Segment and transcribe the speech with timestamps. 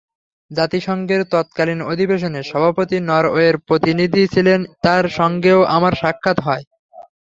[0.51, 6.63] জাতিসংঘের তত্কালীন অধিবেশনে সভাপতি নরওয়ের প্রতিনিধি ছিলেন তাঁর সঙ্গেও আমার সাক্ষাৎ হয়।